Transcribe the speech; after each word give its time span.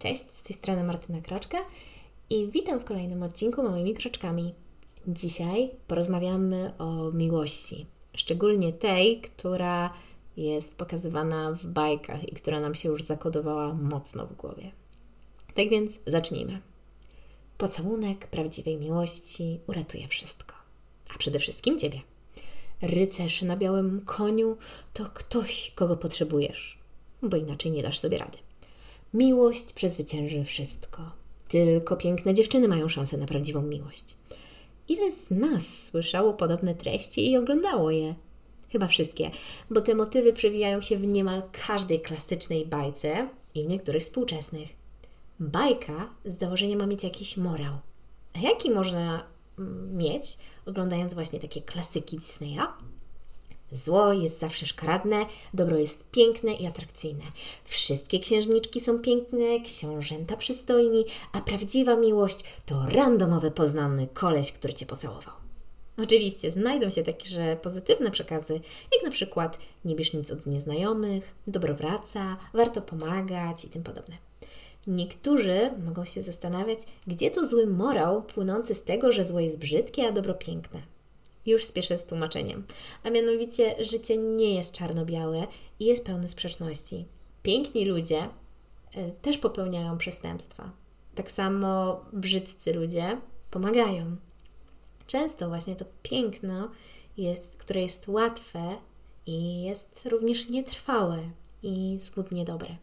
Cześć, 0.00 0.30
z 0.30 0.42
tej 0.42 0.56
strony 0.56 0.84
Martyna 0.84 1.20
Kroczka 1.20 1.58
i 2.30 2.48
witam 2.48 2.80
w 2.80 2.84
kolejnym 2.84 3.22
odcinku 3.22 3.62
Małymi 3.62 3.94
Kroczkami. 3.94 4.54
Dzisiaj 5.06 5.70
porozmawiamy 5.86 6.72
o 6.78 7.10
miłości, 7.12 7.86
szczególnie 8.16 8.72
tej, 8.72 9.20
która 9.20 9.92
jest 10.36 10.74
pokazywana 10.74 11.52
w 11.52 11.66
bajkach 11.66 12.28
i 12.28 12.32
która 12.32 12.60
nam 12.60 12.74
się 12.74 12.88
już 12.88 13.04
zakodowała 13.04 13.74
mocno 13.74 14.26
w 14.26 14.36
głowie. 14.36 14.70
Tak 15.54 15.68
więc 15.68 16.00
zacznijmy. 16.06 16.60
Pocałunek 17.58 18.26
prawdziwej 18.26 18.76
miłości 18.76 19.60
uratuje 19.66 20.08
wszystko, 20.08 20.54
a 21.14 21.18
przede 21.18 21.38
wszystkim 21.38 21.78
Ciebie. 21.78 22.00
Rycerz 22.82 23.42
na 23.42 23.56
białym 23.56 24.02
koniu 24.04 24.56
to 24.92 25.04
ktoś, 25.14 25.72
kogo 25.74 25.96
potrzebujesz, 25.96 26.78
bo 27.22 27.36
inaczej 27.36 27.72
nie 27.72 27.82
dasz 27.82 27.98
sobie 27.98 28.18
rady. 28.18 28.38
Miłość 29.14 29.72
przezwycięży 29.72 30.44
wszystko. 30.44 31.02
Tylko 31.48 31.96
piękne 31.96 32.34
dziewczyny 32.34 32.68
mają 32.68 32.88
szansę 32.88 33.16
na 33.16 33.26
prawdziwą 33.26 33.62
miłość. 33.62 34.16
Ile 34.88 35.12
z 35.12 35.30
nas 35.30 35.84
słyszało 35.84 36.34
podobne 36.34 36.74
treści 36.74 37.30
i 37.30 37.36
oglądało 37.36 37.90
je? 37.90 38.14
Chyba 38.72 38.86
wszystkie, 38.86 39.30
bo 39.70 39.80
te 39.80 39.94
motywy 39.94 40.32
przewijają 40.32 40.80
się 40.80 40.96
w 40.96 41.06
niemal 41.06 41.42
każdej 41.66 42.00
klasycznej 42.00 42.66
bajce 42.66 43.28
i 43.54 43.64
w 43.64 43.68
niektórych 43.68 44.02
współczesnych. 44.02 44.68
Bajka 45.40 46.10
z 46.24 46.38
założenia 46.38 46.76
ma 46.76 46.86
mieć 46.86 47.04
jakiś 47.04 47.36
morał. 47.36 47.74
A 48.36 48.38
jaki 48.38 48.70
można 48.70 49.26
mm, 49.58 49.96
mieć, 49.96 50.24
oglądając 50.66 51.14
właśnie 51.14 51.40
takie 51.40 51.62
klasyki 51.62 52.18
Disneya? 52.18 52.62
Zło 53.72 54.12
jest 54.12 54.38
zawsze 54.38 54.66
szkaradne, 54.66 55.26
dobro 55.54 55.78
jest 55.78 56.10
piękne 56.10 56.52
i 56.52 56.66
atrakcyjne. 56.66 57.24
Wszystkie 57.64 58.20
księżniczki 58.20 58.80
są 58.80 58.98
piękne, 58.98 59.60
książęta 59.64 60.36
przystojni, 60.36 61.04
a 61.32 61.40
prawdziwa 61.40 61.96
miłość 61.96 62.44
to 62.66 62.86
randomowy 62.88 63.50
poznany 63.50 64.08
koleś, 64.14 64.52
który 64.52 64.74
cię 64.74 64.86
pocałował. 64.86 65.34
Oczywiście 66.02 66.50
znajdą 66.50 66.90
się 66.90 67.02
także 67.02 67.56
pozytywne 67.62 68.10
przekazy, 68.10 68.60
jak 68.94 69.04
na 69.04 69.10
przykład 69.10 69.58
nie 69.84 69.94
bierz 69.94 70.12
nic 70.12 70.30
od 70.30 70.46
nieznajomych, 70.46 71.34
dobro 71.46 71.74
wraca, 71.74 72.36
warto 72.54 72.82
pomagać 72.82 73.64
i 73.64 73.68
tym 73.68 73.82
podobne. 73.82 74.16
Niektórzy 74.86 75.70
mogą 75.84 76.04
się 76.04 76.22
zastanawiać, 76.22 76.78
gdzie 77.06 77.30
to 77.30 77.44
zły 77.44 77.66
morał 77.66 78.22
płynący 78.22 78.74
z 78.74 78.82
tego, 78.82 79.12
że 79.12 79.24
zło 79.24 79.40
jest 79.40 79.58
brzydkie, 79.58 80.08
a 80.08 80.12
dobro 80.12 80.34
piękne. 80.34 80.80
Już 81.46 81.64
spieszę 81.64 81.98
z 81.98 82.06
tłumaczeniem. 82.06 82.66
A 83.04 83.10
mianowicie, 83.10 83.84
życie 83.84 84.16
nie 84.16 84.54
jest 84.54 84.72
czarno-białe 84.72 85.46
i 85.80 85.84
jest 85.84 86.06
pełne 86.06 86.28
sprzeczności. 86.28 87.04
Piękni 87.42 87.84
ludzie 87.84 88.24
y, 88.96 89.12
też 89.22 89.38
popełniają 89.38 89.98
przestępstwa. 89.98 90.70
Tak 91.14 91.30
samo 91.30 92.00
brzydcy 92.12 92.72
ludzie 92.72 93.20
pomagają. 93.50 94.16
Często 95.06 95.48
właśnie 95.48 95.76
to 95.76 95.84
piękno, 96.02 96.70
jest, 97.16 97.56
które 97.56 97.80
jest 97.80 98.08
łatwe 98.08 98.76
i 99.26 99.62
jest 99.62 100.06
również 100.06 100.48
nietrwałe 100.48 101.18
i 101.62 101.98
złudnie 101.98 102.44
dobre. 102.44 102.76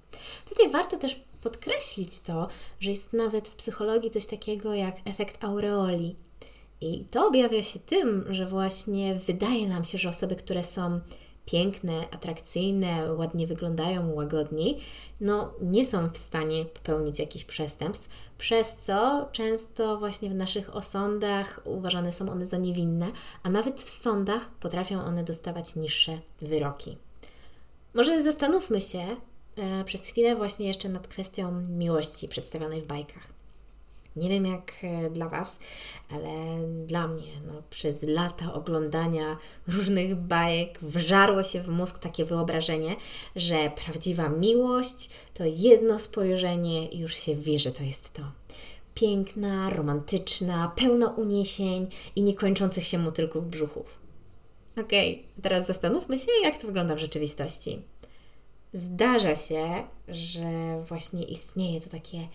Tutaj 0.49 0.69
warto 0.69 0.97
też 0.97 1.19
podkreślić 1.43 2.19
to, 2.19 2.47
że 2.79 2.89
jest 2.89 3.13
nawet 3.13 3.47
w 3.49 3.55
psychologii 3.55 4.09
coś 4.09 4.27
takiego 4.27 4.73
jak 4.73 4.95
efekt 5.05 5.43
aureoli 5.43 6.15
i 6.81 7.05
to 7.11 7.27
objawia 7.27 7.63
się 7.63 7.79
tym, 7.79 8.25
że 8.29 8.45
właśnie 8.45 9.15
wydaje 9.15 9.67
nam 9.67 9.83
się, 9.83 9.97
że 9.97 10.09
osoby, 10.09 10.35
które 10.35 10.63
są 10.63 10.99
piękne, 11.45 12.09
atrakcyjne, 12.11 13.13
ładnie 13.13 13.47
wyglądają, 13.47 14.13
łagodni, 14.13 14.77
no 15.21 15.53
nie 15.61 15.85
są 15.85 16.09
w 16.09 16.17
stanie 16.17 16.65
popełnić 16.65 17.19
jakichś 17.19 17.45
przestępstw, 17.45 18.09
przez 18.37 18.75
co 18.75 19.29
często 19.31 19.97
właśnie 19.97 20.29
w 20.29 20.35
naszych 20.35 20.75
osądach 20.75 21.61
uważane 21.65 22.13
są 22.13 22.29
one 22.29 22.45
za 22.45 22.57
niewinne, 22.57 23.11
a 23.43 23.49
nawet 23.49 23.81
w 23.81 23.89
sądach 23.89 24.49
potrafią 24.49 25.03
one 25.03 25.23
dostawać 25.23 25.75
niższe 25.75 26.19
wyroki. 26.41 26.97
Może 27.93 28.23
zastanówmy 28.23 28.81
się 28.81 29.15
e, 29.55 29.83
przez 29.83 30.01
chwilę 30.01 30.35
właśnie 30.35 30.67
jeszcze 30.67 30.89
nad 30.89 31.07
kwestią 31.07 31.61
miłości 31.61 32.27
przedstawionej 32.27 32.81
w 32.81 32.85
bajkach. 32.85 33.37
Nie 34.17 34.29
wiem 34.29 34.45
jak 34.45 34.73
e, 34.83 35.09
dla 35.09 35.29
Was, 35.29 35.59
ale 36.09 36.29
dla 36.85 37.07
mnie 37.07 37.31
no, 37.47 37.53
przez 37.69 38.03
lata 38.03 38.53
oglądania 38.53 39.37
różnych 39.67 40.15
bajek 40.15 40.79
wżarło 40.81 41.43
się 41.43 41.61
w 41.61 41.69
mózg 41.69 41.99
takie 41.99 42.25
wyobrażenie, 42.25 42.95
że 43.35 43.71
prawdziwa 43.85 44.29
miłość 44.29 45.09
to 45.33 45.43
jedno 45.45 45.99
spojrzenie 45.99 46.87
i 46.87 46.99
już 46.99 47.17
się 47.17 47.35
wie, 47.35 47.59
że 47.59 47.71
to 47.71 47.83
jest 47.83 48.13
to. 48.13 48.21
Piękna, 48.93 49.69
romantyczna, 49.69 50.71
pełna 50.75 51.09
uniesień 51.09 51.87
i 52.15 52.23
niekończących 52.23 52.87
się 52.87 52.97
motylków 52.97 53.49
brzuchów. 53.49 53.85
Okej, 54.81 55.13
okay, 55.13 55.41
teraz 55.41 55.67
zastanówmy 55.67 56.19
się, 56.19 56.31
jak 56.43 56.57
to 56.57 56.67
wygląda 56.67 56.95
w 56.95 56.99
rzeczywistości. 56.99 57.81
Zdarza 58.73 59.35
się, 59.35 59.83
że 60.07 60.83
właśnie 60.87 61.23
istnieje 61.23 61.81
to 61.81 61.89
takie 61.89 62.27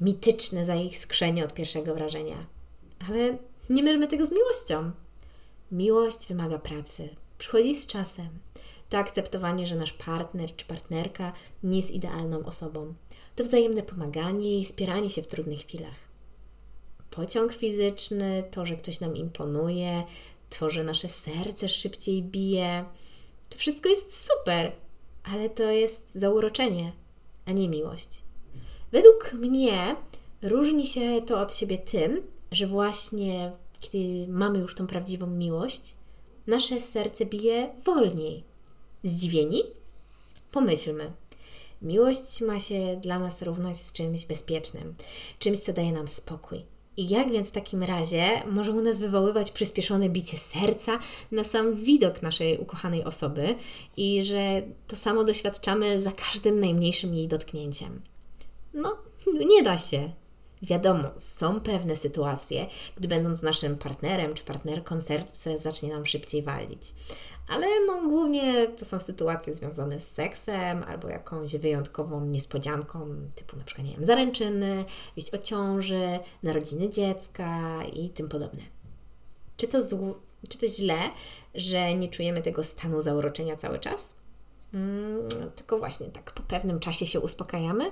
mityczne 0.00 0.64
zajiskrzenie 0.64 1.44
od 1.44 1.54
pierwszego 1.54 1.94
wrażenia. 1.94 2.46
Ale 3.08 3.38
nie 3.70 3.82
mylmy 3.82 4.08
tego 4.08 4.26
z 4.26 4.32
miłością. 4.32 4.90
Miłość 5.72 6.26
wymaga 6.28 6.58
pracy, 6.58 7.08
przychodzi 7.38 7.74
z 7.74 7.86
czasem. 7.86 8.28
To 8.88 8.98
akceptowanie, 8.98 9.66
że 9.66 9.76
nasz 9.76 9.92
partner 9.92 10.56
czy 10.56 10.64
partnerka 10.64 11.32
nie 11.62 11.76
jest 11.76 11.90
idealną 11.90 12.44
osobą. 12.44 12.94
To 13.36 13.44
wzajemne 13.44 13.82
pomaganie 13.82 14.58
i 14.58 14.64
wspieranie 14.64 15.10
się 15.10 15.22
w 15.22 15.26
trudnych 15.26 15.60
chwilach. 15.60 16.14
Pociąg 17.10 17.52
fizyczny, 17.52 18.44
to, 18.50 18.66
że 18.66 18.76
ktoś 18.76 19.00
nam 19.00 19.16
imponuje, 19.16 20.04
to, 20.58 20.70
że 20.70 20.84
nasze 20.84 21.08
serce 21.08 21.68
szybciej 21.68 22.22
bije. 22.22 22.84
To 23.48 23.58
wszystko 23.58 23.88
jest 23.88 24.26
super, 24.26 24.72
ale 25.24 25.50
to 25.50 25.70
jest 25.70 26.08
zauroczenie, 26.14 26.92
a 27.46 27.52
nie 27.52 27.68
miłość. 27.68 28.23
Według 28.94 29.32
mnie 29.32 29.96
różni 30.42 30.86
się 30.86 31.22
to 31.26 31.40
od 31.40 31.54
siebie 31.54 31.78
tym, 31.78 32.22
że 32.52 32.66
właśnie 32.66 33.52
kiedy 33.80 34.26
mamy 34.28 34.58
już 34.58 34.74
tą 34.74 34.86
prawdziwą 34.86 35.26
miłość, 35.26 35.94
nasze 36.46 36.80
serce 36.80 37.26
bije 37.26 37.74
wolniej. 37.84 38.44
Zdziwieni? 39.04 39.62
Pomyślmy. 40.52 41.12
Miłość 41.82 42.40
ma 42.40 42.60
się 42.60 43.00
dla 43.02 43.18
nas 43.18 43.42
równać 43.42 43.76
z 43.76 43.92
czymś 43.92 44.26
bezpiecznym, 44.26 44.94
czymś, 45.38 45.58
co 45.58 45.72
daje 45.72 45.92
nam 45.92 46.08
spokój. 46.08 46.64
I 46.96 47.08
jak 47.08 47.30
więc 47.30 47.48
w 47.48 47.52
takim 47.52 47.82
razie 47.82 48.42
może 48.50 48.72
u 48.72 48.80
nas 48.80 48.98
wywoływać 48.98 49.50
przyspieszone 49.50 50.08
bicie 50.08 50.36
serca 50.36 50.98
na 51.32 51.44
sam 51.44 51.76
widok 51.76 52.22
naszej 52.22 52.58
ukochanej 52.58 53.04
osoby 53.04 53.54
i 53.96 54.24
że 54.24 54.62
to 54.88 54.96
samo 54.96 55.24
doświadczamy 55.24 56.00
za 56.00 56.12
każdym 56.12 56.60
najmniejszym 56.60 57.14
jej 57.14 57.28
dotknięciem? 57.28 58.13
No, 58.74 58.96
nie 59.46 59.62
da 59.62 59.78
się. 59.78 60.10
Wiadomo, 60.62 61.08
są 61.16 61.60
pewne 61.60 61.96
sytuacje, 61.96 62.66
gdy 62.96 63.08
będąc 63.08 63.42
naszym 63.42 63.76
partnerem 63.76 64.34
czy 64.34 64.44
partnerką, 64.44 65.00
serce 65.00 65.58
zacznie 65.58 65.88
nam 65.88 66.06
szybciej 66.06 66.42
walić. 66.42 66.94
Ale 67.48 67.66
no, 67.86 68.08
głównie 68.08 68.68
to 68.68 68.84
są 68.84 69.00
sytuacje 69.00 69.54
związane 69.54 70.00
z 70.00 70.10
seksem 70.10 70.82
albo 70.82 71.08
jakąś 71.08 71.56
wyjątkową 71.56 72.24
niespodzianką, 72.24 73.06
typu 73.34 73.56
na 73.56 73.64
przykład, 73.64 73.86
nie 73.86 73.92
wiem, 73.92 74.04
zaręczyny, 74.04 74.84
wieść 75.16 75.34
o 75.34 75.38
ciąży, 75.38 76.18
narodziny 76.42 76.90
dziecka 76.90 77.80
i 77.92 78.10
tym 78.10 78.28
podobne. 78.28 78.62
Czy 79.56 79.68
to, 79.68 79.78
zł- 79.78 80.14
czy 80.48 80.58
to 80.58 80.66
źle, 80.66 80.98
że 81.54 81.94
nie 81.94 82.08
czujemy 82.08 82.42
tego 82.42 82.64
stanu 82.64 83.00
zauroczenia 83.00 83.56
cały 83.56 83.78
czas? 83.78 84.16
Mm, 84.74 85.28
tylko 85.56 85.78
właśnie 85.78 86.06
tak 86.06 86.32
po 86.32 86.42
pewnym 86.42 86.80
czasie 86.80 87.06
się 87.06 87.20
uspokajamy? 87.20 87.90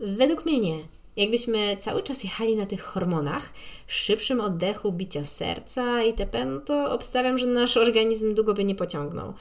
Według 0.00 0.46
mnie 0.46 0.58
nie. 0.58 0.78
Jakbyśmy 1.16 1.76
cały 1.76 2.02
czas 2.02 2.24
jechali 2.24 2.56
na 2.56 2.66
tych 2.66 2.82
hormonach, 2.82 3.52
szybszym 3.86 4.40
oddechu, 4.40 4.92
bicia 4.92 5.24
serca 5.24 6.02
itp., 6.02 6.44
no 6.44 6.60
to 6.60 6.92
obstawiam, 6.92 7.38
że 7.38 7.46
nasz 7.46 7.76
organizm 7.76 8.34
długo 8.34 8.54
by 8.54 8.64
nie 8.64 8.74
pociągnął. 8.74 9.34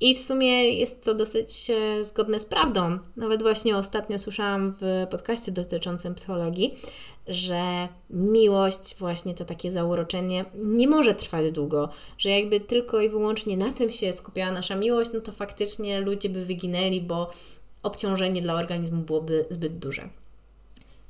I 0.00 0.14
w 0.14 0.18
sumie 0.18 0.70
jest 0.72 1.04
to 1.04 1.14
dosyć 1.14 1.70
e, 1.70 2.04
zgodne 2.04 2.40
z 2.40 2.46
prawdą. 2.46 2.98
Nawet 3.16 3.42
właśnie 3.42 3.76
ostatnio 3.76 4.18
słyszałam 4.18 4.74
w 4.80 5.06
podcaście 5.10 5.52
dotyczącym 5.52 6.14
psychologii, 6.14 6.74
że 7.28 7.88
miłość, 8.10 8.96
właśnie 8.98 9.34
to 9.34 9.44
takie 9.44 9.72
zauroczenie, 9.72 10.44
nie 10.54 10.88
może 10.88 11.14
trwać 11.14 11.52
długo, 11.52 11.88
że 12.18 12.30
jakby 12.30 12.60
tylko 12.60 13.00
i 13.00 13.08
wyłącznie 13.08 13.56
na 13.56 13.72
tym 13.72 13.90
się 13.90 14.12
skupiała 14.12 14.52
nasza 14.52 14.76
miłość, 14.76 15.10
no 15.14 15.20
to 15.20 15.32
faktycznie 15.32 16.00
ludzie 16.00 16.28
by 16.28 16.44
wyginęli, 16.44 17.00
bo 17.00 17.30
obciążenie 17.82 18.42
dla 18.42 18.54
organizmu 18.54 19.02
byłoby 19.02 19.44
zbyt 19.50 19.78
duże. 19.78 20.08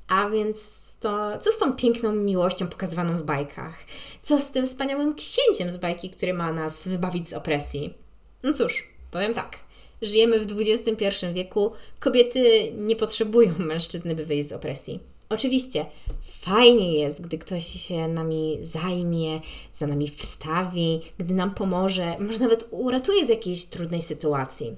A 0.09 0.31
więc 0.31 0.81
to, 1.01 1.39
co 1.39 1.51
z 1.51 1.59
tą 1.59 1.73
piękną 1.73 2.13
miłością 2.13 2.69
pokazywaną 2.69 3.19
w 3.19 3.23
bajkach? 3.23 3.85
Co 4.23 4.39
z 4.39 4.51
tym 4.51 4.67
wspaniałym 4.67 5.15
księciem 5.15 5.71
z 5.71 5.79
bajki, 5.79 6.11
który 6.11 6.35
ma 6.35 6.53
nas 6.53 6.89
wybawić 6.89 7.29
z 7.29 7.33
opresji? 7.33 7.95
No 8.43 8.53
cóż, 8.55 8.89
powiem 9.11 9.35
tak. 9.35 9.59
Żyjemy 10.03 10.39
w 10.39 10.47
XXI 10.61 11.27
wieku, 11.33 11.73
kobiety 12.01 12.73
nie 12.77 12.97
potrzebują 12.97 13.53
mężczyzny, 13.59 14.15
by 14.15 14.25
wyjść 14.25 14.49
z 14.49 14.53
opresji. 14.53 15.01
Oczywiście 15.29 15.87
fajnie 16.41 16.99
jest, 16.99 17.21
gdy 17.21 17.39
ktoś 17.39 17.67
się 17.67 18.09
nami 18.09 18.59
zajmie, 18.63 19.41
za 19.73 19.87
nami 19.87 20.09
wstawi, 20.09 21.01
gdy 21.19 21.35
nam 21.35 21.55
pomoże, 21.55 22.17
może 22.19 22.39
nawet 22.39 22.69
uratuje 22.71 23.27
z 23.27 23.29
jakiejś 23.29 23.65
trudnej 23.65 24.03
sytuacji. 24.03 24.77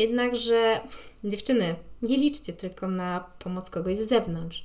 Jednakże, 0.00 0.80
dziewczyny, 1.24 1.74
nie 2.02 2.16
liczcie 2.16 2.52
tylko 2.52 2.88
na 2.88 3.30
pomoc 3.38 3.70
kogoś 3.70 3.96
z 3.96 4.08
zewnątrz. 4.08 4.64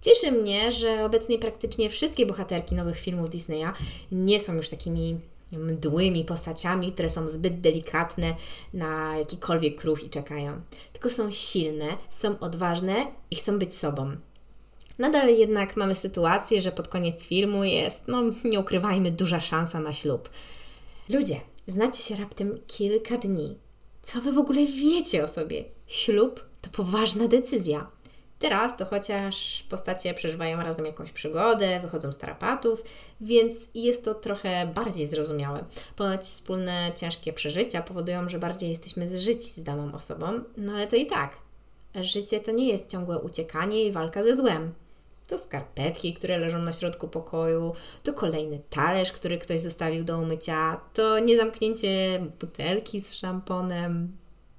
Cieszy 0.00 0.32
mnie, 0.32 0.72
że 0.72 1.04
obecnie 1.04 1.38
praktycznie 1.38 1.90
wszystkie 1.90 2.26
bohaterki 2.26 2.74
nowych 2.74 2.98
filmów 2.98 3.30
Disneya 3.30 3.72
nie 4.12 4.40
są 4.40 4.54
już 4.54 4.68
takimi 4.68 5.20
mdłymi 5.52 6.24
postaciami, 6.24 6.92
które 6.92 7.10
są 7.10 7.28
zbyt 7.28 7.60
delikatne 7.60 8.34
na 8.74 9.18
jakikolwiek 9.18 9.84
ruch 9.84 10.04
i 10.04 10.10
czekają. 10.10 10.60
Tylko 10.92 11.10
są 11.10 11.30
silne, 11.30 11.86
są 12.10 12.38
odważne 12.38 13.06
i 13.30 13.36
chcą 13.36 13.58
być 13.58 13.76
sobą. 13.76 14.16
Nadal 14.98 15.28
jednak 15.28 15.76
mamy 15.76 15.94
sytuację, 15.94 16.62
że 16.62 16.72
pod 16.72 16.88
koniec 16.88 17.26
filmu 17.26 17.64
jest, 17.64 18.08
no 18.08 18.22
nie 18.44 18.60
ukrywajmy, 18.60 19.10
duża 19.10 19.40
szansa 19.40 19.80
na 19.80 19.92
ślub. 19.92 20.28
Ludzie, 21.08 21.40
znacie 21.66 22.02
się 22.02 22.16
raptem 22.16 22.58
kilka 22.66 23.16
dni. 23.16 23.63
Co 24.04 24.20
wy 24.20 24.32
w 24.32 24.38
ogóle 24.38 24.66
wiecie 24.66 25.24
o 25.24 25.28
sobie? 25.28 25.64
Ślub 25.86 26.46
to 26.62 26.70
poważna 26.70 27.28
decyzja. 27.28 27.86
Teraz 28.38 28.76
to 28.76 28.84
chociaż 28.84 29.64
postacie 29.68 30.14
przeżywają 30.14 30.62
razem 30.62 30.86
jakąś 30.86 31.12
przygodę, 31.12 31.80
wychodzą 31.80 32.12
z 32.12 32.18
tarapatów, 32.18 32.84
więc 33.20 33.68
jest 33.74 34.04
to 34.04 34.14
trochę 34.14 34.66
bardziej 34.74 35.06
zrozumiałe. 35.06 35.64
Ponoć 35.96 36.20
wspólne 36.20 36.92
ciężkie 36.96 37.32
przeżycia 37.32 37.82
powodują, 37.82 38.28
że 38.28 38.38
bardziej 38.38 38.70
jesteśmy 38.70 39.08
zżyci 39.08 39.50
z 39.50 39.62
daną 39.62 39.94
osobą, 39.94 40.40
no 40.56 40.72
ale 40.72 40.86
to 40.86 40.96
i 40.96 41.06
tak. 41.06 41.36
Życie 41.94 42.40
to 42.40 42.52
nie 42.52 42.68
jest 42.68 42.90
ciągłe 42.90 43.18
uciekanie 43.18 43.84
i 43.84 43.92
walka 43.92 44.22
ze 44.22 44.34
złem. 44.34 44.72
To 45.28 45.38
skarpetki, 45.38 46.14
które 46.14 46.38
leżą 46.38 46.58
na 46.58 46.72
środku 46.72 47.08
pokoju, 47.08 47.72
to 48.02 48.12
kolejny 48.12 48.60
talerz, 48.70 49.12
który 49.12 49.38
ktoś 49.38 49.60
zostawił 49.60 50.04
do 50.04 50.18
umycia, 50.18 50.80
to 50.94 51.18
niezamknięcie 51.18 52.24
butelki 52.40 53.00
z 53.00 53.14
szamponem. 53.14 54.16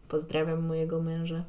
Pozdrawiam 0.08 0.68
mojego 0.68 1.02
męża 1.02 1.44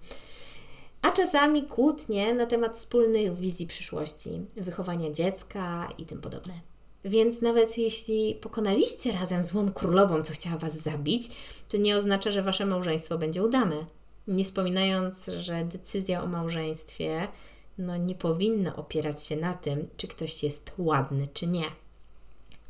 a 1.07 1.13
czasami 1.13 1.63
kłótnie 1.63 2.35
na 2.35 2.47
temat 2.47 2.77
wspólnych 2.77 3.37
wizji 3.37 3.67
przyszłości, 3.67 4.31
wychowania 4.57 5.11
dziecka 5.11 5.89
i 5.99 6.07
tym 6.07 6.21
podobne. 6.21 6.55
Więc 7.05 7.43
nawet 7.43 7.79
jeśli 7.79 8.35
pokonaliście 8.35 9.13
razem 9.13 9.43
złą 9.43 9.73
królową, 9.73 10.23
co 10.23 10.33
chciała 10.33 10.57
Was 10.57 10.83
zabić, 10.83 11.31
to 11.69 11.77
nie 11.77 11.97
oznacza, 11.97 12.31
że 12.31 12.43
Wasze 12.43 12.67
małżeństwo 12.67 13.19
będzie 13.19 13.43
udane. 13.43 13.87
Nie 14.27 14.45
wspominając, 14.45 15.27
że 15.27 15.65
decyzja 15.65 16.23
o 16.23 16.27
małżeństwie 16.27 17.29
no, 17.79 17.97
nie 17.97 18.15
powinna 18.15 18.77
opierać 18.77 19.23
się 19.25 19.37
na 19.37 19.55
tym, 19.55 19.89
czy 19.97 20.09
ktoś 20.09 20.43
jest 20.43 20.73
ładny, 20.79 21.29
czy 21.35 21.47
nie. 21.47 21.65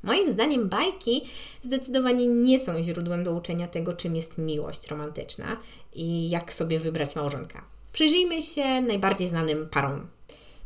Moim 0.03 0.33
zdaniem 0.33 0.69
bajki 0.69 1.25
zdecydowanie 1.63 2.27
nie 2.27 2.59
są 2.59 2.83
źródłem 2.83 3.25
do 3.25 3.33
uczenia 3.33 3.69
tego, 3.69 3.93
czym 3.93 4.17
jest 4.17 4.39
miłość 4.39 4.89
romantyczna 4.89 5.57
i 5.95 6.31
jak 6.31 6.55
sobie 6.55 6.79
wybrać 6.79 7.17
małżonka. 7.17 7.65
Przyjrzyjmy 7.93 8.43
się 8.43 8.81
najbardziej 8.81 9.29
znanym 9.29 9.69
parom. 9.69 10.07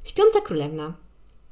Śpiąca 0.05 0.41
królewna. 0.41 0.93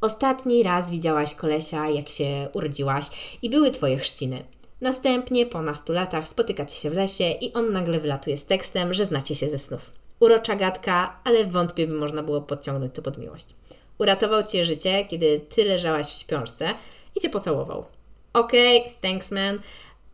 Ostatni 0.00 0.62
raz 0.62 0.90
widziałaś 0.90 1.34
kolesia, 1.34 1.88
jak 1.88 2.08
się 2.08 2.48
urodziłaś 2.52 3.38
i 3.42 3.50
były 3.50 3.70
twoje 3.70 3.98
chrzciny. 3.98 4.44
Następnie, 4.80 5.46
po 5.46 5.62
nastu 5.62 5.92
latach, 5.92 6.28
spotykacie 6.28 6.74
się 6.74 6.90
w 6.90 6.94
lesie 6.94 7.30
i 7.30 7.52
on 7.52 7.72
nagle 7.72 8.00
wylatuje 8.00 8.36
z 8.36 8.46
tekstem, 8.46 8.94
że 8.94 9.04
znacie 9.04 9.34
się 9.34 9.48
ze 9.48 9.58
snów. 9.58 9.92
Urocza 10.20 10.56
gadka, 10.56 11.20
ale 11.24 11.44
wątpię, 11.44 11.86
by 11.86 11.92
można 11.92 12.22
było 12.22 12.42
podciągnąć 12.42 12.94
to 12.94 13.02
pod 13.02 13.18
miłość. 13.18 13.46
Uratował 13.98 14.44
cię 14.44 14.64
życie, 14.64 15.04
kiedy 15.04 15.40
ty 15.40 15.64
leżałaś 15.64 16.06
w 16.06 16.20
śpiączce 16.20 16.74
i 17.16 17.20
cię 17.20 17.30
pocałował. 17.30 17.84
Okej, 18.32 18.80
okay, 18.80 18.92
thanks 19.02 19.30
man, 19.30 19.60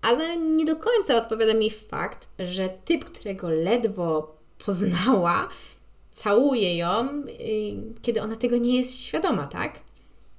ale 0.03 0.37
nie 0.37 0.65
do 0.65 0.77
końca 0.77 1.17
odpowiada 1.17 1.55
mi 1.55 1.71
fakt, 1.71 2.29
że 2.39 2.69
typ, 2.85 3.05
którego 3.05 3.51
ledwo 3.51 4.37
poznała, 4.67 5.49
całuje 6.13 6.77
ją, 6.77 7.23
y, 7.29 8.03
kiedy 8.03 8.23
ona 8.23 8.37
tego 8.37 8.57
nie 8.57 8.77
jest 8.77 9.01
świadoma, 9.01 9.47
tak? 9.47 9.81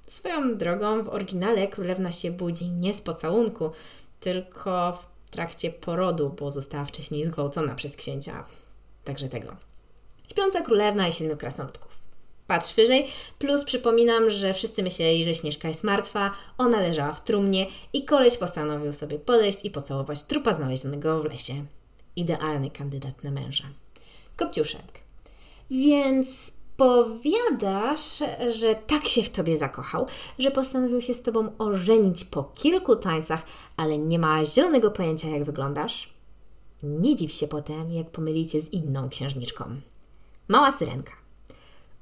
Swoją 0.06 0.56
drogą 0.56 1.02
w 1.02 1.08
oryginale 1.08 1.68
królewna 1.68 2.12
się 2.12 2.30
budzi 2.30 2.68
nie 2.68 2.94
z 2.94 3.02
pocałunku, 3.02 3.70
tylko 4.20 4.92
w 4.92 5.30
trakcie 5.30 5.70
porodu, 5.70 6.34
bo 6.38 6.50
została 6.50 6.84
wcześniej 6.84 7.26
zgwałcona 7.26 7.74
przez 7.74 7.96
księcia. 7.96 8.44
Także 9.06 9.28
tego. 9.28 9.56
Śpiąca 10.30 10.60
królewna 10.60 11.08
i 11.08 11.12
siedmiu 11.12 11.36
krasnoludków. 11.36 11.98
Patrz 12.46 12.74
wyżej, 12.74 13.06
plus 13.38 13.64
przypominam, 13.64 14.30
że 14.30 14.54
wszyscy 14.54 14.82
myśleli, 14.82 15.24
że 15.24 15.34
Śnieżka 15.34 15.68
jest 15.68 15.84
martwa, 15.84 16.30
ona 16.58 16.80
leżała 16.80 17.12
w 17.12 17.24
trumnie 17.24 17.66
i 17.92 18.04
koleś 18.04 18.36
postanowił 18.36 18.92
sobie 18.92 19.18
podejść 19.18 19.64
i 19.64 19.70
pocałować 19.70 20.22
trupa 20.22 20.54
znalezionego 20.54 21.20
w 21.20 21.24
lesie. 21.24 21.66
Idealny 22.16 22.70
kandydat 22.70 23.24
na 23.24 23.30
męża. 23.30 23.64
Kopciuszek. 24.36 25.00
Więc 25.70 26.52
powiadasz, 26.76 28.18
że 28.60 28.74
tak 28.74 29.08
się 29.08 29.22
w 29.22 29.30
tobie 29.30 29.56
zakochał, 29.56 30.06
że 30.38 30.50
postanowił 30.50 31.00
się 31.00 31.14
z 31.14 31.22
tobą 31.22 31.52
ożenić 31.58 32.24
po 32.24 32.44
kilku 32.44 32.96
tańcach, 32.96 33.42
ale 33.76 33.98
nie 33.98 34.18
ma 34.18 34.44
zielonego 34.44 34.90
pojęcia, 34.90 35.28
jak 35.28 35.44
wyglądasz? 35.44 36.15
Nie 36.82 37.16
dziw 37.16 37.32
się 37.32 37.48
potem, 37.48 37.90
jak 37.90 38.10
pomylicie 38.10 38.60
z 38.60 38.72
inną 38.72 39.08
księżniczką. 39.08 39.64
Mała 40.48 40.72
syrenka. 40.72 41.12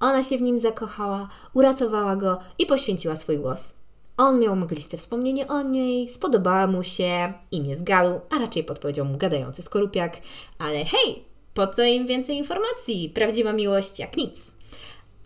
Ona 0.00 0.22
się 0.22 0.38
w 0.38 0.42
nim 0.42 0.58
zakochała, 0.58 1.28
uratowała 1.52 2.16
go 2.16 2.38
i 2.58 2.66
poświęciła 2.66 3.16
swój 3.16 3.38
głos. 3.38 3.74
On 4.16 4.40
miał 4.40 4.56
mgliste 4.56 4.96
wspomnienie 4.96 5.48
o 5.48 5.62
niej, 5.62 6.08
spodobała 6.08 6.66
mu 6.66 6.82
się, 6.82 7.32
imię 7.50 7.76
zgadł, 7.76 8.20
a 8.30 8.38
raczej 8.38 8.64
podpowiedział 8.64 9.06
mu 9.06 9.18
gadający 9.18 9.62
skorupiak, 9.62 10.20
ale 10.58 10.84
hej, 10.84 11.24
po 11.54 11.66
co 11.66 11.82
im 11.82 12.06
więcej 12.06 12.36
informacji? 12.36 13.10
Prawdziwa 13.14 13.52
miłość 13.52 13.98
jak 13.98 14.16
nic. 14.16 14.54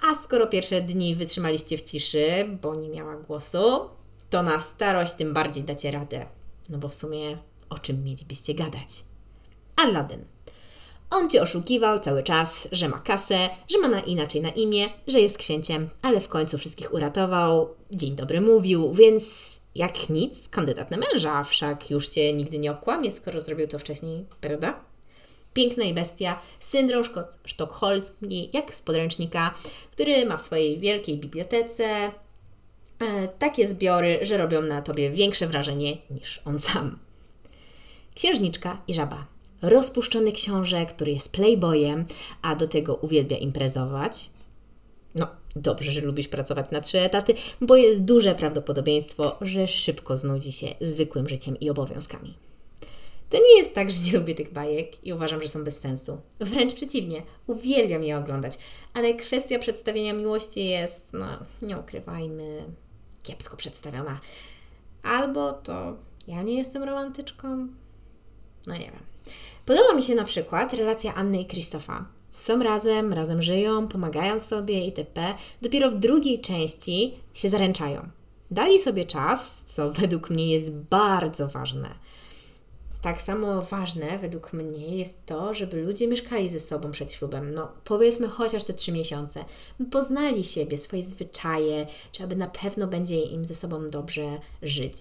A 0.03 0.15
skoro 0.15 0.47
pierwsze 0.47 0.81
dni 0.81 1.15
wytrzymaliście 1.15 1.79
w 1.79 1.83
ciszy, 1.83 2.59
bo 2.63 2.75
nie 2.75 2.89
miała 2.89 3.17
głosu, 3.17 3.81
to 4.31 4.43
na 4.43 4.61
starość 4.61 5.13
tym 5.13 5.35
bardziej 5.35 5.65
dacie 5.65 5.91
radę. 5.91 6.27
No 6.69 6.79
bo 6.79 6.89
w 6.89 6.95
sumie 6.95 7.39
o 7.71 7.79
czym 7.79 8.05
mielibyście 8.05 8.55
gadać? 8.55 9.08
Aladdin. 9.79 10.25
On 11.11 11.31
cię 11.31 11.43
oszukiwał 11.43 12.01
cały 12.01 12.23
czas, 12.23 12.69
że 12.73 12.89
ma 12.89 12.99
kasę, 12.99 13.51
że 13.69 13.79
ma 13.79 13.89
na 13.89 14.01
inaczej 14.01 14.43
na 14.43 14.49
imię, 14.49 14.89
że 15.07 15.21
jest 15.21 15.39
księciem, 15.39 15.89
ale 16.03 16.21
w 16.21 16.29
końcu 16.29 16.59
wszystkich 16.59 16.95
uratował, 16.95 17.75
dzień 17.91 18.17
dobry 18.17 18.41
mówił, 18.41 18.93
więc 18.93 19.61
jak 19.75 20.11
nic, 20.11 20.49
kandydat 20.49 20.91
na 20.91 20.97
męża, 20.97 21.45
wszak 21.45 21.91
już 21.91 22.09
cię 22.09 22.33
nigdy 22.33 22.59
nie 22.59 22.73
okłamie, 22.73 23.13
skoro 23.13 23.41
zrobił 23.41 23.69
to 23.69 23.79
wcześniej, 23.79 24.25
prawda? 24.41 24.81
Piękna 25.55 25.85
i 25.85 25.95
bestia, 25.95 26.41
syndrom 26.61 27.03
sztokholmski, 27.45 28.51
jak 28.53 28.75
z 28.75 28.83
podręcznika, 28.83 29.55
który 29.93 30.27
ma 30.27 30.37
w 30.37 30.43
swojej 30.43 30.79
wielkiej 30.79 31.19
bibliotece 31.19 31.85
e, 31.85 32.13
takie 33.39 33.67
zbiory, 33.67 34.19
że 34.23 34.39
robią 34.39 34.63
na 34.63 34.83
tobie 34.83 35.11
większe 35.11 35.47
wrażenie 35.47 35.97
niż 36.11 36.41
on 36.45 36.59
sam. 36.59 36.99
Księżniczka 38.15 38.83
i 38.89 38.95
żaba. 38.95 39.38
Rozpuszczony 39.63 40.33
książę, 40.33 40.87
który 40.87 41.13
jest 41.13 41.33
playboyem, 41.33 42.05
a 42.43 42.57
do 42.57 42.69
tego 42.69 42.95
uwielbia 42.95 43.37
imprezować. 43.37 44.31
No, 45.15 45.27
dobrze, 45.57 45.93
że 45.93 46.01
lubisz 46.01 46.29
pracować 46.29 46.71
na 46.71 46.81
trzy 46.81 47.01
etaty, 47.01 47.35
bo 47.61 47.77
jest 47.77 48.05
duże 48.05 48.35
prawdopodobieństwo, 48.35 49.37
że 49.41 49.67
szybko 49.67 50.17
znudzi 50.17 50.53
się 50.53 50.67
zwykłym 50.81 51.29
życiem 51.29 51.61
i 51.61 51.71
obowiązkami. 51.71 52.35
To 53.31 53.37
nie 53.37 53.59
jest 53.59 53.75
tak, 53.75 53.91
że 53.91 54.03
nie 54.03 54.19
lubię 54.19 54.35
tych 54.35 54.53
bajek 54.53 55.05
i 55.05 55.13
uważam, 55.13 55.43
że 55.43 55.49
są 55.49 55.65
bez 55.65 55.81
sensu. 55.81 56.21
Wręcz 56.41 56.75
przeciwnie, 56.75 57.23
uwielbiam 57.47 58.05
je 58.05 58.19
oglądać, 58.19 58.59
ale 58.95 59.15
kwestia 59.15 59.59
przedstawienia 59.59 60.13
miłości 60.13 60.65
jest, 60.65 61.13
no, 61.13 61.27
nie 61.63 61.79
ukrywajmy, 61.79 62.65
kiepsko 63.23 63.57
przedstawiona. 63.57 64.21
Albo 65.03 65.53
to 65.53 65.97
ja 66.29 66.43
nie 66.43 66.55
jestem 66.55 66.83
romantyczką, 66.83 67.69
no 68.69 68.75
nie 68.75 68.81
wiem. 68.81 69.03
Podoba 69.67 69.95
mi 69.95 70.03
się 70.03 70.15
na 70.15 70.25
przykład 70.25 70.73
relacja 70.73 71.15
Anny 71.15 71.41
i 71.41 71.47
Krzysztofa. 71.47 72.05
Są 72.31 72.63
razem, 72.63 73.13
razem 73.13 73.43
żyją, 73.43 73.89
pomagają 73.89 74.41
sobie 74.41 74.85
itp. 74.85 75.35
Dopiero 75.63 75.91
w 75.91 75.95
drugiej 75.95 76.41
części 76.41 77.15
się 77.35 77.49
zaręczają. 77.49 78.09
Dali 78.51 78.81
sobie 78.81 79.05
czas, 79.05 79.61
co 79.67 79.93
według 79.93 80.31
mnie 80.31 80.53
jest 80.53 80.71
bardzo 80.71 81.49
ważne 81.49 81.89
tak 83.03 83.23
samo 83.23 83.63
ważne 83.63 84.19
według 84.19 84.53
mnie 84.53 84.97
jest 84.97 85.27
to, 85.27 85.55
żeby 85.55 85.83
ludzie 85.83 86.09
mieszkali 86.09 86.49
ze 86.49 86.61
sobą 86.61 86.91
przed 86.91 87.13
ślubem. 87.13 87.55
No, 87.55 87.73
powiedzmy 87.85 88.29
chociaż 88.29 88.65
te 88.65 88.75
trzy 88.75 88.93
miesiące. 88.93 89.45
Poznali 89.91 90.45
siebie, 90.45 90.79
swoje 90.79 91.05
zwyczaje, 91.05 91.87
czy 92.13 92.25
aby 92.25 92.37
na 92.37 92.47
pewno 92.47 92.87
będzie 92.87 93.23
im 93.23 93.45
ze 93.45 93.55
sobą 93.55 93.91
dobrze 93.91 94.41
żyć. 94.63 94.95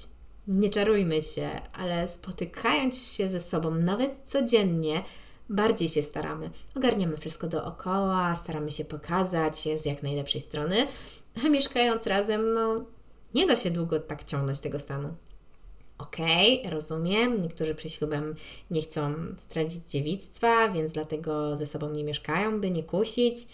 Nie 0.47 0.69
czarujmy 0.69 1.21
się, 1.21 1.49
ale 1.73 2.07
spotykając 2.07 3.13
się 3.13 3.27
ze 3.27 3.39
sobą 3.39 3.71
nawet 3.75 4.21
codziennie, 4.25 5.03
bardziej 5.49 5.87
się 5.87 6.01
staramy. 6.01 6.49
Ogarniamy 6.75 7.17
wszystko 7.17 7.47
dookoła, 7.47 8.35
staramy 8.35 8.71
się 8.71 8.85
pokazać 8.85 9.65
je 9.65 9.77
z 9.77 9.85
jak 9.85 10.03
najlepszej 10.03 10.41
strony, 10.41 10.87
a 11.45 11.49
mieszkając 11.49 12.07
razem, 12.07 12.53
no 12.53 12.85
nie 13.33 13.47
da 13.47 13.55
się 13.55 13.71
długo 13.71 13.99
tak 13.99 14.23
ciągnąć 14.23 14.59
tego 14.59 14.79
stanu. 14.79 15.13
Okej, 15.97 16.59
okay, 16.59 16.71
rozumiem. 16.71 17.41
Niektórzy 17.41 17.75
przy 17.75 17.89
ślubem 17.89 18.35
nie 18.71 18.81
chcą 18.81 19.13
stracić 19.37 19.83
dziewictwa, 19.89 20.69
więc 20.69 20.93
dlatego 20.93 21.55
ze 21.55 21.65
sobą 21.65 21.89
nie 21.89 22.03
mieszkają, 22.03 22.61
by 22.61 22.71
nie 22.71 22.83
kusić. 22.83 23.47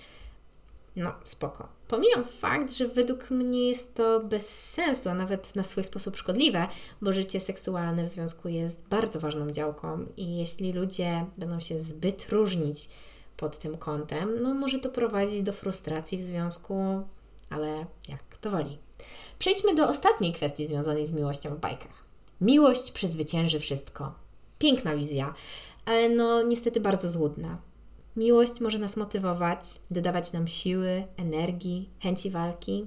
No, 0.96 1.14
spoko. 1.24 1.68
Pomijam 1.88 2.24
fakt, 2.24 2.74
że 2.74 2.88
według 2.88 3.32
mnie 3.32 3.68
jest 3.68 3.96
to 3.96 4.20
bez 4.20 4.70
sensu, 4.70 5.10
a 5.10 5.14
nawet 5.14 5.56
na 5.56 5.64
swój 5.64 5.84
sposób 5.84 6.18
szkodliwe, 6.18 6.68
bo 7.02 7.14
życie 7.14 7.40
seksualne 7.40 8.04
w 8.04 8.08
związku 8.08 8.50
jest 8.50 8.82
bardzo 8.90 9.20
ważną 9.20 9.52
działką 9.52 10.06
i 10.18 10.38
jeśli 10.38 10.74
ludzie 10.74 11.26
będą 11.38 11.60
się 11.60 11.80
zbyt 11.80 12.30
różnić 12.30 12.90
pod 13.38 13.58
tym 13.58 13.78
kątem, 13.78 14.42
no 14.42 14.54
może 14.54 14.80
to 14.80 14.90
prowadzić 14.90 15.44
do 15.44 15.54
frustracji 15.54 16.18
w 16.18 16.22
związku, 16.22 17.02
ale 17.50 17.86
jak 18.10 18.38
to 18.42 18.50
woli. 18.50 18.78
Przejdźmy 19.40 19.76
do 19.76 19.90
ostatniej 19.90 20.34
kwestii 20.34 20.68
związanej 20.68 21.06
z 21.06 21.14
miłością 21.14 21.56
w 21.56 21.60
bajkach. 21.60 22.04
Miłość 22.42 22.92
przezwycięży 22.92 23.60
wszystko. 23.60 24.14
Piękna 24.60 24.96
wizja, 24.96 25.34
ale 25.86 26.10
no 26.10 26.42
niestety 26.42 26.82
bardzo 26.82 27.08
złudna. 27.08 27.58
Miłość 28.15 28.62
może 28.62 28.79
nas 28.79 28.98
motywować, 28.98 29.60
dodawać 29.91 30.34
nam 30.34 30.48
siły, 30.48 31.03
energii, 31.17 31.89
chęci 32.00 32.29
walki, 32.29 32.86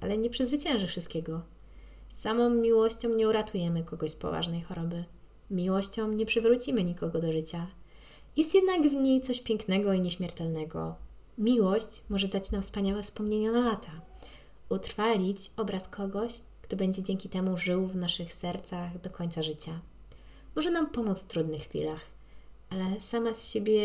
ale 0.00 0.18
nie 0.18 0.30
przezwycięży 0.30 0.86
wszystkiego. 0.86 1.42
Samą 2.10 2.50
miłością 2.50 3.08
nie 3.08 3.28
uratujemy 3.28 3.84
kogoś 3.84 4.10
z 4.10 4.16
poważnej 4.16 4.62
choroby. 4.62 5.04
Miłością 5.50 6.12
nie 6.12 6.26
przywrócimy 6.26 6.84
nikogo 6.84 7.18
do 7.18 7.32
życia. 7.32 7.66
Jest 8.36 8.54
jednak 8.54 8.82
w 8.82 8.94
niej 8.94 9.20
coś 9.20 9.40
pięknego 9.40 9.92
i 9.92 10.00
nieśmiertelnego. 10.00 10.94
Miłość 11.38 12.02
może 12.10 12.28
dać 12.28 12.50
nam 12.50 12.62
wspaniałe 12.62 13.02
wspomnienia 13.02 13.52
na 13.52 13.60
lata, 13.60 13.92
utrwalić 14.68 15.50
obraz 15.56 15.88
kogoś, 15.88 16.40
kto 16.62 16.76
będzie 16.76 17.02
dzięki 17.02 17.28
temu 17.28 17.56
żył 17.56 17.86
w 17.86 17.96
naszych 17.96 18.34
sercach 18.34 19.00
do 19.00 19.10
końca 19.10 19.42
życia. 19.42 19.80
Może 20.56 20.70
nam 20.70 20.90
pomóc 20.90 21.18
w 21.18 21.26
trudnych 21.26 21.62
chwilach, 21.62 22.00
ale 22.70 23.00
sama 23.00 23.32
z 23.32 23.50
siebie 23.50 23.82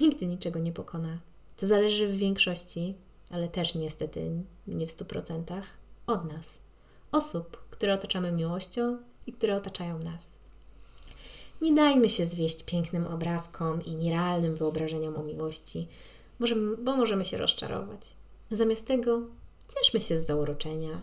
nigdy 0.00 0.26
niczego 0.26 0.58
nie 0.58 0.72
pokona. 0.72 1.18
To 1.56 1.66
zależy 1.66 2.08
w 2.08 2.16
większości, 2.16 2.94
ale 3.30 3.48
też 3.48 3.74
niestety 3.74 4.30
nie 4.66 4.86
w 4.86 4.90
stu 4.90 5.04
procentach, 5.04 5.64
od 6.06 6.32
nas, 6.32 6.58
osób, 7.12 7.56
które 7.70 7.94
otaczamy 7.94 8.32
miłością 8.32 8.98
i 9.26 9.32
które 9.32 9.56
otaczają 9.56 9.98
nas. 9.98 10.30
Nie 11.62 11.74
dajmy 11.74 12.08
się 12.08 12.26
zwieść 12.26 12.62
pięknym 12.62 13.06
obrazkom 13.06 13.84
i 13.84 13.96
nierealnym 13.96 14.56
wyobrażeniom 14.56 15.16
o 15.16 15.22
miłości, 15.22 15.88
bo 16.78 16.96
możemy 16.96 17.24
się 17.24 17.36
rozczarować. 17.36 18.16
Zamiast 18.50 18.86
tego 18.86 19.20
cieszmy 19.74 20.00
się 20.00 20.18
z 20.18 20.26
zauroczenia, 20.26 21.00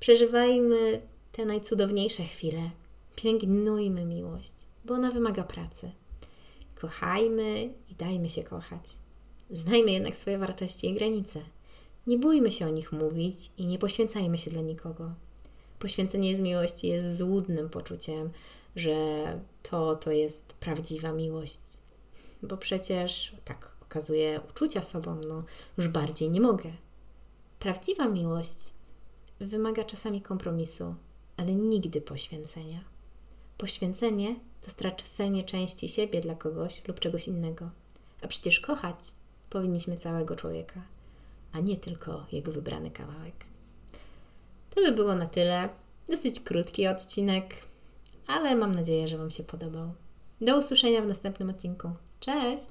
przeżywajmy 0.00 1.02
te 1.32 1.44
najcudowniejsze 1.44 2.22
chwile, 2.22 2.70
pielęgnujmy 3.16 4.04
miłość, 4.04 4.54
bo 4.84 4.94
ona 4.94 5.10
wymaga 5.10 5.44
pracy. 5.44 5.90
Kochajmy 6.80 7.74
i 7.90 7.94
dajmy 7.94 8.28
się 8.28 8.44
kochać. 8.44 8.82
Znajmy 9.50 9.90
jednak 9.90 10.16
swoje 10.16 10.38
wartości 10.38 10.90
i 10.90 10.94
granice. 10.94 11.40
Nie 12.06 12.18
bójmy 12.18 12.50
się 12.50 12.66
o 12.66 12.70
nich 12.70 12.92
mówić 12.92 13.50
i 13.58 13.66
nie 13.66 13.78
poświęcajmy 13.78 14.38
się 14.38 14.50
dla 14.50 14.62
nikogo. 14.62 15.14
Poświęcenie 15.78 16.36
z 16.36 16.40
miłości 16.40 16.88
jest 16.88 17.18
złudnym 17.18 17.70
poczuciem, 17.70 18.30
że 18.76 18.94
to 19.62 19.96
to 19.96 20.10
jest 20.10 20.52
prawdziwa 20.52 21.12
miłość. 21.12 21.60
Bo 22.42 22.56
przecież 22.56 23.36
tak 23.44 23.76
okazuje 23.82 24.40
uczucia 24.50 24.82
sobą, 24.82 25.20
no 25.28 25.44
już 25.78 25.88
bardziej 25.88 26.30
nie 26.30 26.40
mogę. 26.40 26.72
Prawdziwa 27.58 28.08
miłość 28.08 28.74
wymaga 29.40 29.84
czasami 29.84 30.22
kompromisu, 30.22 30.94
ale 31.36 31.54
nigdy 31.54 32.00
poświęcenia. 32.00 32.80
Poświęcenie 33.60 34.34
to 34.60 34.70
stracenie 34.70 35.44
części 35.44 35.88
siebie 35.88 36.20
dla 36.20 36.34
kogoś 36.34 36.88
lub 36.88 37.00
czegoś 37.00 37.28
innego. 37.28 37.70
A 38.22 38.28
przecież 38.28 38.60
kochać 38.60 38.96
powinniśmy 39.50 39.96
całego 39.96 40.36
człowieka, 40.36 40.82
a 41.52 41.60
nie 41.60 41.76
tylko 41.76 42.26
jego 42.32 42.52
wybrany 42.52 42.90
kawałek. 42.90 43.34
To 44.74 44.80
by 44.80 44.92
było 44.92 45.14
na 45.14 45.26
tyle. 45.26 45.68
Dosyć 46.08 46.40
krótki 46.40 46.86
odcinek, 46.86 47.54
ale 48.26 48.56
mam 48.56 48.74
nadzieję, 48.74 49.08
że 49.08 49.18
Wam 49.18 49.30
się 49.30 49.42
podobał. 49.42 49.92
Do 50.40 50.58
usłyszenia 50.58 51.02
w 51.02 51.06
następnym 51.06 51.50
odcinku. 51.50 51.90
Cześć! 52.20 52.66